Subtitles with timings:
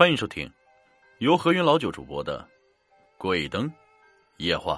[0.00, 0.50] 欢迎收听
[1.18, 2.40] 由何云老九主播的
[3.18, 3.70] 《鬼灯
[4.38, 4.76] 夜话》。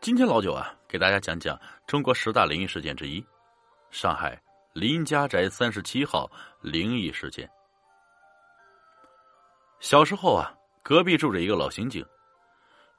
[0.00, 3.22] 今天老九啊，给大家讲讲中国十大灵异事件之一——
[3.92, 4.42] 上海
[4.72, 6.30] 林家宅三十七号
[6.62, 7.46] 灵异事件。
[9.78, 10.50] 小时候啊，
[10.82, 12.02] 隔壁住着一个老刑警，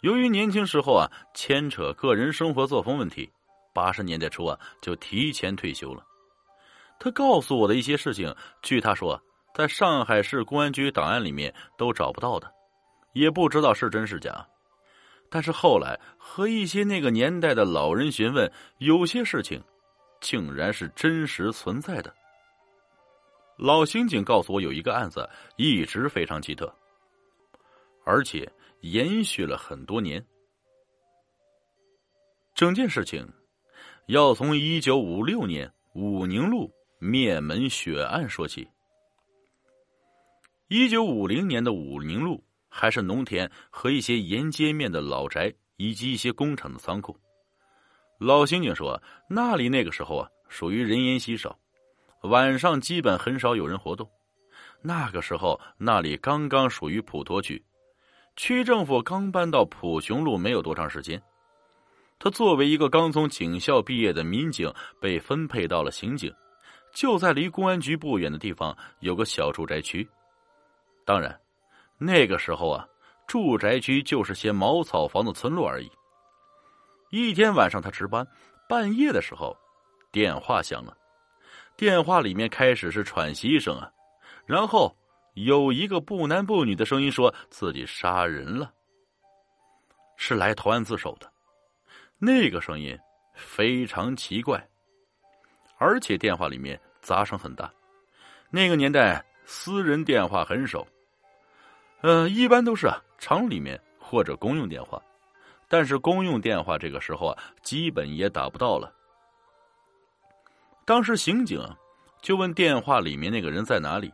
[0.02, 3.28] 由于年轻时候啊牵扯个人生活作风问题，
[3.74, 6.06] 八十年代初啊就提前退休了。
[7.00, 8.32] 他告诉我的一些事情，
[8.62, 9.20] 据他说。
[9.58, 12.54] 在上海市公安局档案里面都找不到的，
[13.14, 14.48] 也不知道是真是假。
[15.32, 19.60] 但是后来和一些那个年代的老人询问，有些事情
[20.22, 22.14] 竟然是真实存在的。
[23.58, 26.72] 老刑警告诉我，有一个案子一直非常奇特，
[28.06, 28.48] 而且
[28.82, 30.24] 延续了很多年。
[32.54, 33.28] 整件事情
[34.06, 38.68] 要从一九五六年武宁路灭门血案说起。
[40.70, 47.18] 一九五零年的武宁路还是农田和一些沿街面的老宅，以及一些工厂的仓库。
[48.20, 51.58] 老刑警说，那里那个时候啊，属于人烟稀少，
[52.24, 54.10] 晚上基本很少有人活动。
[54.82, 57.64] 那个时候，那里刚刚属于普陀区，
[58.36, 61.22] 区政府刚搬到普雄路没有多长时间。
[62.20, 66.30] 他作为一个刚从警校毕业的民警，被分配到了刑警，
[66.94, 70.06] 就在离公安局不远的地方有个小住宅区。
[71.08, 71.40] 当然，
[71.98, 72.86] 那个时候啊，
[73.28, 75.90] 住宅区就是些茅草房的村落而已。
[77.12, 78.28] 一天晚上，他值班，
[78.68, 79.56] 半夜的时候，
[80.12, 80.94] 电话响了。
[81.78, 83.90] 电话里面开始是喘息声啊，
[84.46, 84.94] 然后
[85.36, 88.74] 有一个不男不女的声音说自己杀人了，
[90.18, 91.32] 是来投案自首的。
[92.18, 93.00] 那个声音
[93.34, 94.62] 非常奇怪，
[95.78, 97.72] 而且电话里面杂声很大。
[98.50, 100.86] 那个年代，私人电话很少。
[102.02, 105.02] 呃，一般都是啊，厂里面或者公用电话，
[105.68, 108.94] 但是公用电话这个时候啊，基本也打不到了。
[110.86, 111.60] 当时刑警
[112.22, 114.14] 就问电话里面那个人在哪里，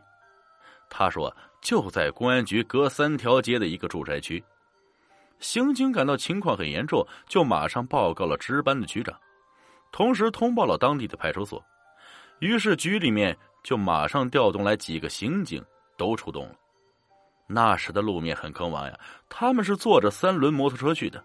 [0.88, 4.42] 他说就在公安局隔三条街的一个住宅区。
[5.38, 9.14] 刑警感到情况很严重，就马上报告了值班的局长，
[9.92, 11.62] 同时通报了当地的派出所。
[12.38, 15.62] 于是局里面就马上调动来几个刑警，
[15.98, 16.54] 都出动了。
[17.46, 21.22] 那时的路面很坑洼呀，他们是坐着三轮摩托车去的。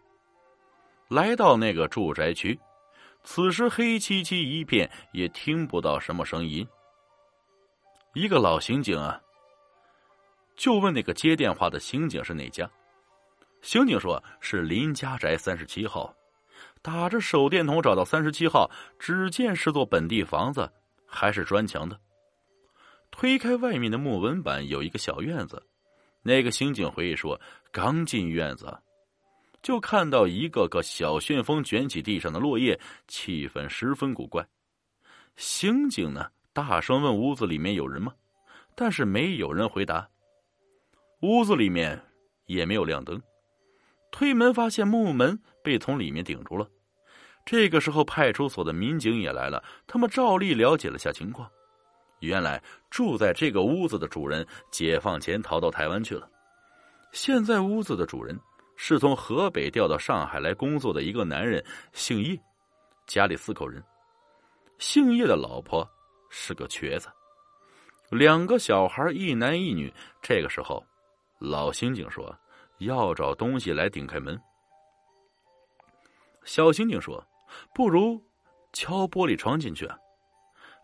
[1.08, 2.60] 来到那个住宅区，
[3.24, 6.68] 此时黑漆漆一片，也听不到什么声音。
[8.14, 9.20] 一个老刑警啊，
[10.56, 12.70] 就问那个接电话的刑警是哪家。
[13.62, 16.14] 刑警说是林家宅三十七号。
[16.82, 20.70] 打着手电筒找到三十七号，只见是座本地房子，
[21.06, 22.00] 还是砖墙的。
[23.12, 25.62] 推开外面的木纹板，有一个小院子。
[26.30, 27.42] 那个刑警回忆说
[27.74, 28.72] ：“刚进院子，
[29.64, 34.48] 就看到一个个小旋风卷起地上的落叶，气氛十分古怪。
[35.38, 38.14] 刑警呢，大声问屋子里面有人吗？
[38.76, 40.08] 但是没有人回答。
[41.22, 42.00] 屋子里面
[42.46, 43.20] 也没有亮灯。
[44.12, 46.70] 推门发现木门被从里面顶住了。
[47.44, 51.50] 这个时候，派出所的民警也来了，他们照例了解了下情况。”
[52.20, 56.30] 原来住在这个屋子的主人，解放前逃到台湾去了。
[57.12, 58.40] 现在屋子的主人
[58.76, 61.64] 是从河北调到上海来工作的一个男人，
[61.94, 62.40] 姓叶，
[63.08, 63.84] 家里四口人。
[64.78, 65.88] 姓叶的老婆
[66.30, 67.10] 是个瘸子，
[68.10, 69.94] 两个小孩一男一女。
[70.22, 70.84] 这个时候，
[71.40, 72.34] 老刑警说
[72.78, 74.40] 要找东西来顶开门。
[76.46, 77.22] 小刑警说
[77.76, 78.20] ：“不如
[78.72, 79.98] 敲玻璃窗进去啊。”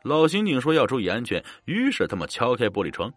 [0.05, 3.11] 老刑警说要注意安全，于是他们敲开玻璃窗，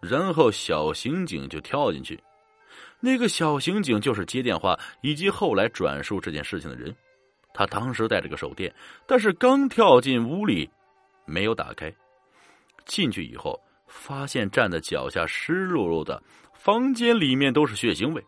[0.00, 2.20] 然后小刑警就跳进去。
[2.98, 6.92] 那个小刑警就是接电话以及后来转述这件事情的人。
[7.54, 8.74] 他当时带着个手电，
[9.06, 10.68] 但是刚跳进屋里，
[11.26, 11.94] 没有打开。
[12.86, 13.56] 进去以后，
[13.86, 16.20] 发现站在脚下湿漉漉的，
[16.54, 18.24] 房间里面都是血腥味，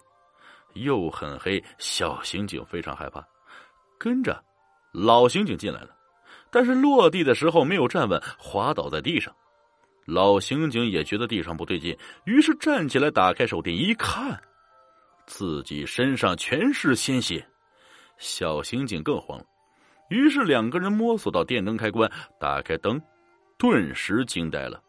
[0.74, 1.60] 又很黑。
[1.78, 3.26] 小刑警非常害怕，
[3.98, 4.40] 跟着
[4.92, 5.93] 老刑警进来了。
[6.54, 9.34] 但是落地的时候没有站稳，滑倒在地上。
[10.04, 14.40] 老刑警也觉得地上不对劲，于是站起来，打开手电一看，
[15.26, 17.44] 自己身上全是鲜血。
[18.18, 19.44] 小刑警更慌了，
[20.10, 22.08] 于是两个人摸索到电灯开关，
[22.38, 23.02] 打开灯，
[23.58, 24.80] 顿时惊呆了。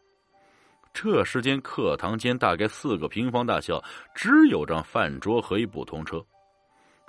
[0.94, 3.82] 这时间课堂间大概四个平方大小，
[4.14, 6.24] 只有张饭桌和一部通车。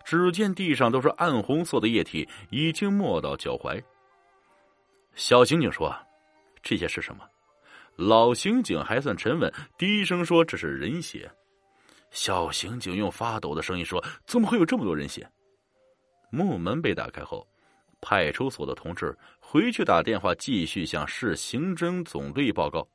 [0.04, 3.80] 只见地上都是暗红色的液体，已经没到脚踝。
[5.18, 5.94] 小刑警说
[6.62, 7.28] ：“这些是什么？”
[7.98, 11.30] 老刑警还算沉稳，低声说：“这是人血。”
[12.12, 15.28] 小刑警用发抖的声音说：“怎么会有这么多人血？”
[16.30, 17.46] 木门被打开后，
[18.00, 22.88] 派出所的同志回去打电话，继续向市刑侦总队报告，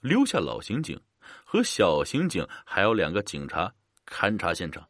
[0.00, 1.00] 留下老刑警
[1.46, 3.72] 和小刑警还有两个警察
[4.06, 4.86] 勘察现场。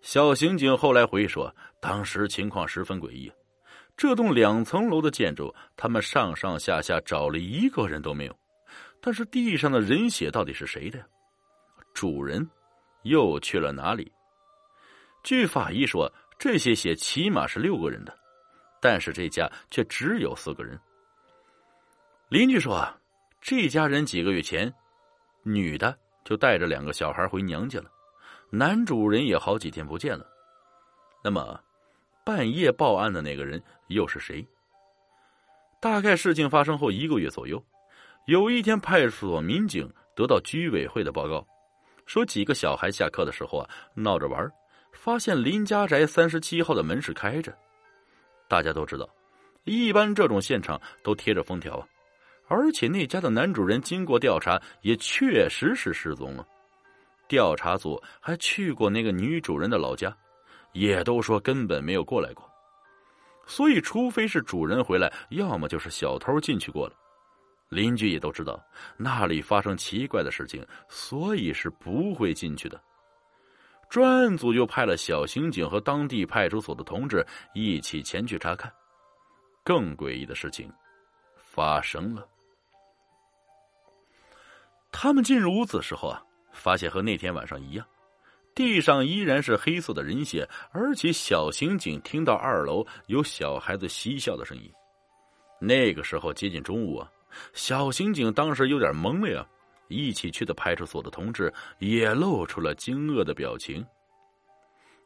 [0.00, 3.30] 小刑警后来回忆说，当时情况十分诡异。
[3.96, 8.38] 这栋两层楼的建筑，他们上上下下找了一个人都没有，
[9.00, 11.02] 但是地上的人血到底是谁的？
[11.94, 12.46] 主人
[13.04, 14.12] 又去了哪里？
[15.22, 18.14] 据法医说，这些血起码是六个人的，
[18.82, 20.78] 但是这家却只有四个人。
[22.28, 22.86] 邻居说，
[23.40, 24.72] 这家人几个月前，
[25.42, 27.90] 女的就带着两个小孩回娘家了，
[28.50, 30.26] 男主人也好几天不见了。
[31.24, 31.58] 那么，
[32.26, 34.44] 半夜报案的那个人又是谁？
[35.80, 37.64] 大概事情发生后一个月左右，
[38.26, 41.46] 有一天，派出所民警得到居委会的报告。
[42.04, 44.50] 说几个小孩下课的时候啊，闹着玩，
[44.90, 47.56] 发现林家宅三十七号的门是开着。
[48.48, 49.08] 大家都知道，
[49.62, 51.86] 一般这种现场都贴着封条啊。
[52.48, 56.44] 而且那家的男主人经过调查，也确实是失踪了。
[57.28, 60.12] 调查组还去过那个女主人的老家，
[60.78, 62.48] 也都说根本没有过来过。
[63.46, 66.94] 所以，除非是主人回来，要么就是小偷进去过了。
[67.68, 68.60] 邻居也都知道
[68.96, 72.80] 那里发生奇怪的事情，所以是不会进去的。
[73.88, 77.24] 专案组就派了小刑警和当地派出所的同志
[77.54, 78.72] 一起前去查看。
[79.64, 80.72] 更诡异的事情
[81.36, 82.26] 发生了。
[84.92, 86.22] 他们进入屋子的时候啊，
[86.52, 87.86] 发现和那天晚上一样，
[88.56, 94.72] 地上依然是黑色的人血，而且小刑警听到二楼有小孩子嬉笑的声音。
[95.60, 97.12] 那个时候接近中午啊。
[97.52, 99.46] 小刑警当时有点懵了呀，
[99.88, 103.84] 一起去的派出所的同志也露出了惊愕的表情。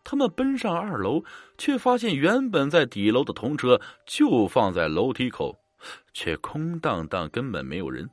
[0.04, 1.20] 他们奔上二楼，
[1.58, 5.58] 却发现原本在底楼的童车就放在楼梯口，
[6.14, 8.08] 却空荡荡，根本没有人。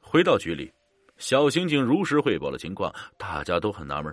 [0.00, 0.72] 回到局里，
[1.20, 4.12] 小刑警如实汇报了情况，大家都很纳闷。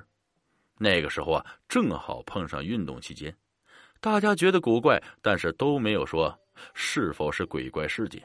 [0.78, 3.34] 那个时候啊，正好碰上运动期间，
[4.02, 6.38] 大家觉得古怪，但是都没有说
[6.74, 8.22] 是否是鬼怪事件。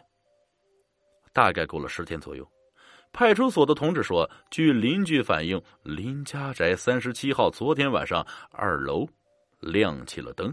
[1.32, 2.46] 大概过了十天左右，
[3.12, 9.08] 派出所的同志说，据邻居反映，林家宅三十七号昨天晚上二楼
[9.61, 10.52] 亮起了灯。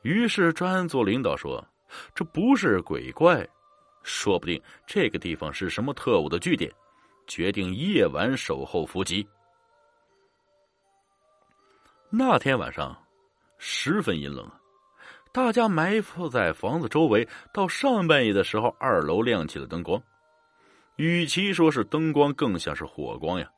[0.00, 1.62] 于是专案组领导说
[2.14, 3.46] ：“这不是鬼怪，
[4.02, 6.72] 说不定这个地方是什么特务的据点，
[7.28, 9.24] 决定夜晚守候伏击。”
[12.10, 12.96] 那天晚上
[13.58, 14.50] 十分阴冷。
[15.30, 20.02] 大家埋伏在房子周围，到上半夜的时候，二楼亮起了灯光。
[20.96, 23.48] 与其说是灯光，更像是火光呀。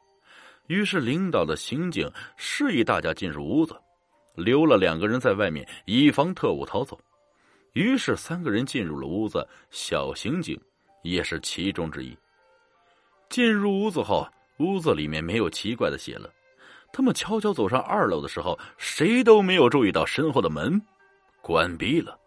[0.67, 3.81] 于是，领导的刑警示意大家进入屋子，
[4.35, 7.01] 留了两个人在外面，以防特务逃走。
[7.73, 10.61] 于是，三个人进入了屋子，小刑警
[11.03, 12.19] 也是其中之一。
[13.31, 14.29] 进入屋子后，
[14.59, 16.29] 屋子里面没有奇怪的血了。
[16.93, 20.83] 他们悄悄走上二楼的时候，谁都没有注意到身后的门。
[21.41, 22.19] 关闭了。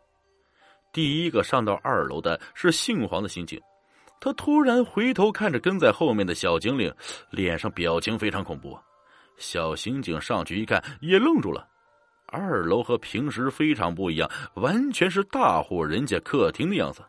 [0.94, 3.60] 第一个上到二楼的是姓黄的刑警，
[4.22, 6.92] 他突然回头看着跟在后面的小精灵，
[7.30, 8.80] 脸上表情非常恐怖。
[9.38, 11.68] 小刑警上去一看，也愣住了。
[12.28, 17.04] 二楼和平时非常不一样，完全是大户人家客厅的样子，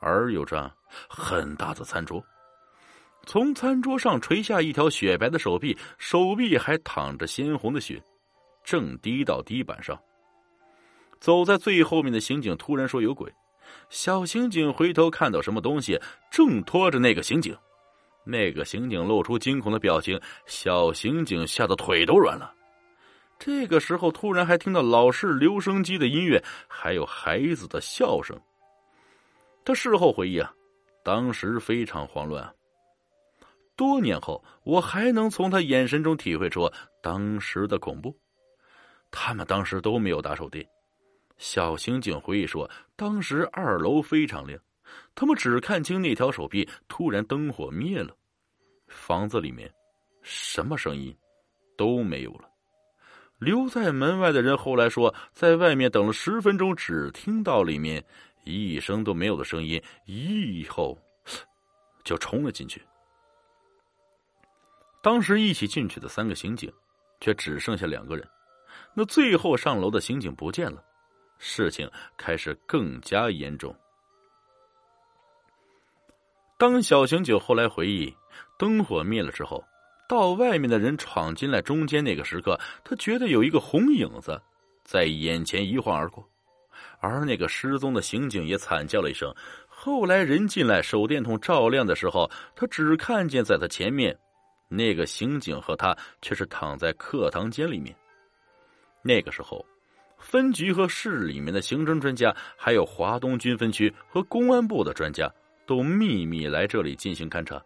[0.00, 0.72] 而有着
[1.08, 2.24] 很大的餐桌。
[3.28, 8.02] 从餐桌上垂下一条雪白的手臂，手臂还淌着鲜红的血，
[8.64, 10.00] 正滴到地板上。
[11.20, 13.30] 走在最后面的刑警突然说：“有鬼！”
[13.90, 17.54] 小刑警回头看到什么东西正拖着那个刑警，
[18.24, 22.54] 那个刑警露出惊恐的表情，小刑警吓得腿都软了。
[23.38, 28.34] 这个时候，突然还听到老式留声机的音乐，还有孩子的笑声。
[29.66, 30.50] 他事后回忆啊，
[31.04, 32.50] 当时非常慌乱。
[33.78, 36.68] 多年后，我还能从他眼神中体会出
[37.00, 38.12] 当时的恐怖。
[39.08, 40.66] 他们当时都没有打手电。
[41.36, 44.60] 小刑警回忆说：“当时二楼非常亮，
[45.14, 46.68] 他们只看清那条手臂。
[46.88, 48.12] 突然灯火灭了，
[48.88, 49.72] 房子里面
[50.22, 51.16] 什么声音
[51.76, 52.50] 都没有了。
[53.38, 58.04] 留在门外的人后来说，在外面等了十分钟，只听到里面
[58.42, 60.98] 一声都没有的声音，一后
[62.02, 62.82] 就冲了进去。
[65.02, 66.72] 当时一起进去的三个刑警，
[67.20, 68.28] 却只剩下两个人。
[68.94, 70.82] 那最后上楼的刑警不见了。”
[71.40, 73.72] 事情开始更加严重。
[76.58, 78.12] 当小刑警后来回忆，
[78.58, 79.64] 灯火灭了之后，
[80.08, 84.42] 到外面的人闯进来中间那个时刻，他觉得有一个红影子
[84.82, 86.28] 在眼前一晃而过，
[86.98, 89.32] 而那个失踪的刑警也惨叫了一声。
[89.68, 94.18] 后来人进来，手电筒照亮的时候，他只看见在他前面，
[94.68, 97.96] 那个刑警和他却是躺在课堂间里面。
[99.02, 99.64] 那个时候。
[100.20, 105.32] 分局和市里面的刑侦专家，还有华东军分区和公安部的专家，
[105.64, 107.62] 都秘密来这里进行勘查。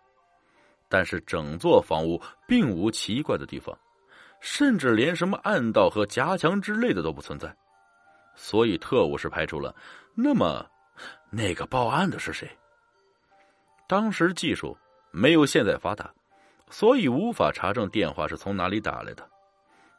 [0.87, 3.75] 但是整座房屋并无奇怪的地方，
[4.43, 7.51] 甚至连什么暗道和夹墙之类的都不存在。
[8.37, 9.75] 所以特务是排除了。
[10.15, 10.63] 那么，
[11.31, 12.47] 那个报案的是谁？
[13.89, 14.77] 当时技术
[15.11, 16.13] 没有现在发达，
[16.73, 19.29] 所以无法查证电话是从哪里打来的。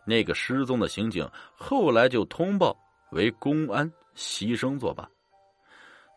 [0.06, 2.76] 那个失踪的刑警后来就通报
[3.12, 5.08] 为公安牺牲作罢，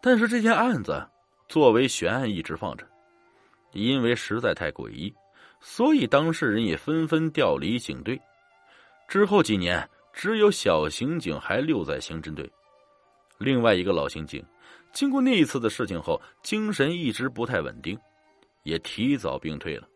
[0.00, 1.06] 但是这件案子
[1.46, 2.84] 作为悬案一直放着，
[3.72, 5.14] 因为实在太诡异，
[5.60, 8.18] 所以当事人也纷纷调离警队。
[9.08, 12.50] 之后几年，只有小刑警还留在刑侦队。
[13.38, 14.42] 另外一个老刑警，
[14.92, 17.96] 经过那一次的事情后，精神一直不太稳定，
[18.62, 19.86] 也提早病退了。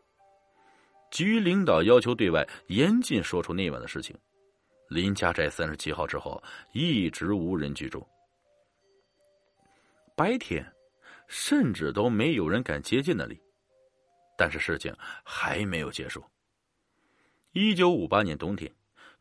[1.11, 4.17] 局领导要求对外严禁说出那晚的事情。
[4.89, 8.05] 林家寨三十七号之后一直无人居住，
[10.17, 10.65] 白天
[11.29, 13.41] 甚至都没有人敢接近那里。
[14.37, 16.25] 但是事情还没有结束。
[17.53, 18.73] 一九五八年冬天，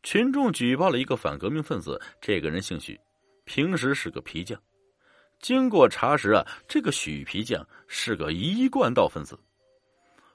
[0.02, 2.98] 群众举报了一个反革命分子，这个人姓许，
[3.44, 4.60] 平时是个皮匠。
[5.40, 9.38] 经过查实啊，这个许皮匠是个一贯道分子。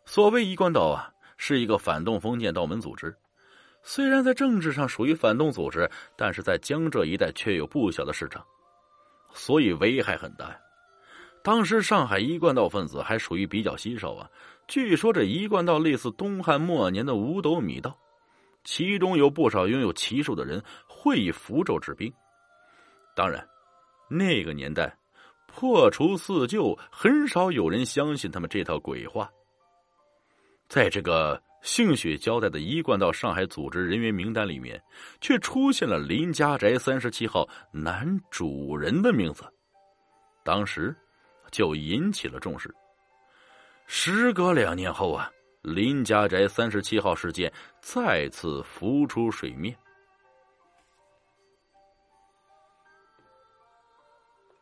[0.05, 1.11] 所谓一贯道啊。
[1.37, 3.15] 是一个反动封建道门组织，
[3.83, 8.43] 虽然在政治上属于反动组织，但是在江浙一带却有不小的市场，
[9.33, 10.57] 所以危害很大呀。
[11.43, 14.27] 当时上海一贯道分子还属于比较稀少啊。
[14.67, 17.95] 据说这一贯道类似东汉末年的五斗米道，
[18.63, 22.11] 其中有不少拥有奇术的人会以符咒治病。
[23.15, 23.47] 当然，
[24.09, 24.97] 那个年代
[25.45, 29.29] 破除四旧，很少有人相信他们这套鬼话。
[30.67, 34.81] 在这个姓许交代的一贯到上海组织人员名单里面，
[35.21, 39.43] 却出现了林家宅三十七号男主人的名字，
[40.43, 40.95] 当时
[41.51, 42.73] 就引起了重视。
[43.87, 45.31] 时隔两年后啊，
[45.61, 49.75] 林家宅三十七号事件再次浮出水面。